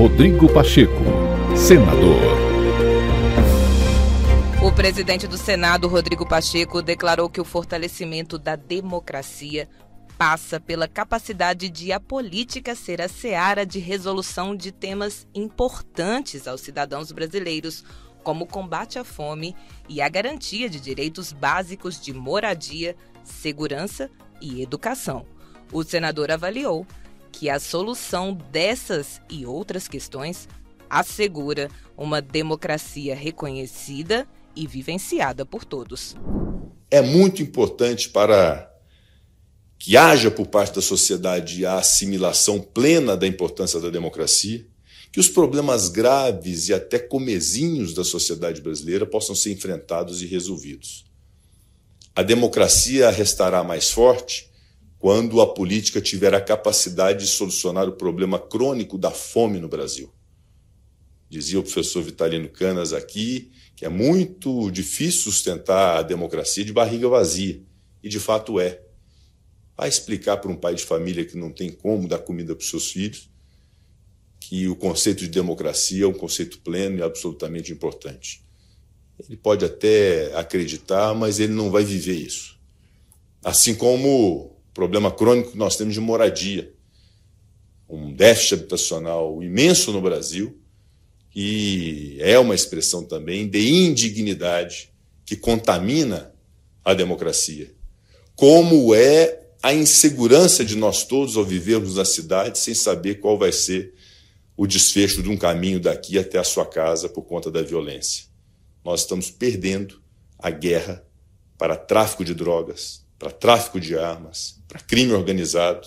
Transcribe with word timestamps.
Rodrigo 0.00 0.50
Pacheco, 0.50 1.04
senador. 1.54 2.22
O 4.64 4.72
presidente 4.72 5.26
do 5.26 5.36
Senado, 5.36 5.88
Rodrigo 5.88 6.26
Pacheco, 6.26 6.80
declarou 6.80 7.28
que 7.28 7.38
o 7.38 7.44
fortalecimento 7.44 8.38
da 8.38 8.56
democracia 8.56 9.68
passa 10.16 10.58
pela 10.58 10.88
capacidade 10.88 11.68
de 11.68 11.92
a 11.92 12.00
política 12.00 12.74
ser 12.74 13.02
a 13.02 13.08
seara 13.08 13.66
de 13.66 13.78
resolução 13.78 14.56
de 14.56 14.72
temas 14.72 15.28
importantes 15.34 16.48
aos 16.48 16.62
cidadãos 16.62 17.12
brasileiros, 17.12 17.84
como 18.24 18.44
o 18.44 18.48
combate 18.48 18.98
à 18.98 19.04
fome 19.04 19.54
e 19.86 20.00
a 20.00 20.08
garantia 20.08 20.70
de 20.70 20.80
direitos 20.80 21.30
básicos 21.30 22.00
de 22.00 22.14
moradia, 22.14 22.96
segurança 23.22 24.10
e 24.40 24.62
educação. 24.62 25.26
O 25.70 25.84
senador 25.84 26.30
avaliou 26.30 26.86
que 27.40 27.48
a 27.48 27.58
solução 27.58 28.34
dessas 28.52 29.18
e 29.30 29.46
outras 29.46 29.88
questões 29.88 30.46
assegura 30.90 31.70
uma 31.96 32.20
democracia 32.20 33.14
reconhecida 33.14 34.28
e 34.54 34.66
vivenciada 34.66 35.46
por 35.46 35.64
todos. 35.64 36.14
É 36.90 37.00
muito 37.00 37.40
importante 37.40 38.10
para 38.10 38.70
que 39.78 39.96
haja 39.96 40.30
por 40.30 40.48
parte 40.48 40.74
da 40.74 40.82
sociedade 40.82 41.64
a 41.64 41.78
assimilação 41.78 42.60
plena 42.60 43.16
da 43.16 43.26
importância 43.26 43.80
da 43.80 43.88
democracia, 43.88 44.66
que 45.10 45.18
os 45.18 45.30
problemas 45.30 45.88
graves 45.88 46.68
e 46.68 46.74
até 46.74 46.98
comezinhos 46.98 47.94
da 47.94 48.04
sociedade 48.04 48.60
brasileira 48.60 49.06
possam 49.06 49.34
ser 49.34 49.50
enfrentados 49.50 50.20
e 50.20 50.26
resolvidos. 50.26 51.06
A 52.14 52.22
democracia 52.22 53.08
restará 53.08 53.64
mais 53.64 53.90
forte 53.90 54.49
quando 55.00 55.40
a 55.40 55.52
política 55.52 56.00
tiver 56.00 56.34
a 56.34 56.40
capacidade 56.40 57.24
de 57.24 57.26
solucionar 57.26 57.88
o 57.88 57.96
problema 57.96 58.38
crônico 58.38 58.96
da 58.96 59.10
fome 59.10 59.58
no 59.58 59.66
Brasil. 59.66 60.12
Dizia 61.28 61.58
o 61.58 61.62
professor 61.62 62.02
Vitalino 62.02 62.48
Canas 62.48 62.92
aqui 62.92 63.50
que 63.74 63.86
é 63.86 63.88
muito 63.88 64.70
difícil 64.70 65.22
sustentar 65.22 65.96
a 65.96 66.02
democracia 66.02 66.62
de 66.62 66.70
barriga 66.70 67.08
vazia, 67.08 67.62
e 68.02 68.10
de 68.10 68.20
fato 68.20 68.60
é 68.60 68.78
a 69.74 69.88
explicar 69.88 70.36
para 70.36 70.50
um 70.50 70.56
pai 70.56 70.74
de 70.74 70.84
família 70.84 71.24
que 71.24 71.34
não 71.34 71.50
tem 71.50 71.70
como 71.72 72.06
dar 72.06 72.18
comida 72.18 72.54
para 72.54 72.62
os 72.62 72.68
seus 72.68 72.92
filhos 72.92 73.30
que 74.38 74.68
o 74.68 74.76
conceito 74.76 75.20
de 75.20 75.28
democracia 75.28 76.04
é 76.04 76.06
um 76.06 76.12
conceito 76.12 76.58
pleno 76.58 76.98
e 76.98 77.02
absolutamente 77.02 77.72
importante. 77.72 78.44
Ele 79.18 79.36
pode 79.36 79.64
até 79.64 80.34
acreditar, 80.36 81.14
mas 81.14 81.40
ele 81.40 81.54
não 81.54 81.70
vai 81.70 81.82
viver 81.82 82.16
isso. 82.16 82.60
Assim 83.42 83.74
como 83.74 84.59
problema 84.80 85.10
crônico 85.10 85.50
que 85.50 85.58
nós 85.58 85.76
temos 85.76 85.92
de 85.92 86.00
moradia, 86.00 86.72
um 87.86 88.14
déficit 88.14 88.54
habitacional 88.54 89.42
imenso 89.42 89.92
no 89.92 90.00
Brasil, 90.00 90.58
e 91.36 92.16
é 92.18 92.38
uma 92.38 92.54
expressão 92.54 93.04
também 93.04 93.46
de 93.46 93.58
indignidade 93.70 94.90
que 95.26 95.36
contamina 95.36 96.34
a 96.82 96.94
democracia. 96.94 97.74
Como 98.34 98.94
é 98.94 99.50
a 99.62 99.74
insegurança 99.74 100.64
de 100.64 100.76
nós 100.76 101.04
todos 101.04 101.36
ao 101.36 101.44
vivermos 101.44 101.96
na 101.96 102.06
cidade 102.06 102.58
sem 102.58 102.72
saber 102.72 103.16
qual 103.16 103.36
vai 103.36 103.52
ser 103.52 103.92
o 104.56 104.66
desfecho 104.66 105.22
de 105.22 105.28
um 105.28 105.36
caminho 105.36 105.78
daqui 105.78 106.18
até 106.18 106.38
a 106.38 106.44
sua 106.44 106.64
casa 106.64 107.06
por 107.06 107.24
conta 107.24 107.50
da 107.50 107.60
violência. 107.60 108.24
Nós 108.82 109.02
estamos 109.02 109.30
perdendo 109.30 110.00
a 110.38 110.48
guerra 110.48 111.04
para 111.58 111.76
tráfico 111.76 112.24
de 112.24 112.32
drogas, 112.32 113.04
para 113.20 113.30
tráfico 113.30 113.78
de 113.78 113.98
armas, 113.98 114.58
para 114.66 114.80
crime 114.80 115.12
organizado, 115.12 115.86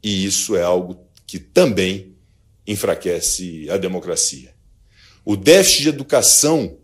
e 0.00 0.24
isso 0.24 0.54
é 0.54 0.62
algo 0.62 1.04
que 1.26 1.40
também 1.40 2.14
enfraquece 2.64 3.68
a 3.68 3.76
democracia. 3.76 4.54
O 5.24 5.36
déficit 5.36 5.82
de 5.82 5.88
educação 5.88 6.78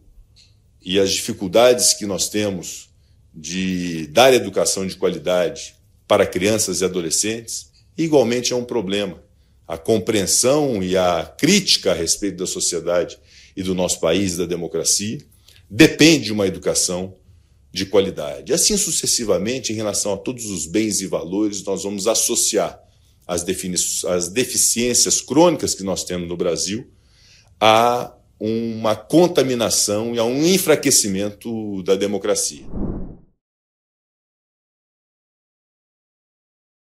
e 0.82 0.98
as 0.98 1.12
dificuldades 1.12 1.94
que 1.94 2.04
nós 2.04 2.28
temos 2.28 2.90
de 3.32 4.08
dar 4.08 4.34
educação 4.34 4.84
de 4.84 4.96
qualidade 4.96 5.76
para 6.08 6.26
crianças 6.26 6.80
e 6.80 6.84
adolescentes, 6.84 7.70
igualmente 7.96 8.52
é 8.52 8.56
um 8.56 8.64
problema. 8.64 9.22
A 9.68 9.78
compreensão 9.78 10.82
e 10.82 10.96
a 10.96 11.24
crítica 11.38 11.92
a 11.92 11.94
respeito 11.94 12.38
da 12.38 12.46
sociedade 12.46 13.16
e 13.56 13.62
do 13.62 13.72
nosso 13.72 14.00
país, 14.00 14.36
da 14.36 14.46
democracia, 14.46 15.18
depende 15.70 16.24
de 16.24 16.32
uma 16.32 16.46
educação 16.46 17.14
de 17.78 17.86
qualidade. 17.86 18.52
Assim 18.52 18.76
sucessivamente, 18.76 19.72
em 19.72 19.76
relação 19.76 20.12
a 20.12 20.16
todos 20.16 20.46
os 20.46 20.66
bens 20.66 21.00
e 21.00 21.06
valores, 21.06 21.62
nós 21.64 21.84
vamos 21.84 22.06
associar 22.06 22.78
as, 23.26 23.44
as 24.06 24.28
deficiências 24.28 25.20
crônicas 25.20 25.74
que 25.74 25.82
nós 25.82 26.04
temos 26.04 26.28
no 26.28 26.36
Brasil 26.36 26.90
a 27.60 28.12
uma 28.40 28.94
contaminação 28.94 30.14
e 30.14 30.18
a 30.18 30.24
um 30.24 30.44
enfraquecimento 30.46 31.82
da 31.82 31.96
democracia. 31.96 32.64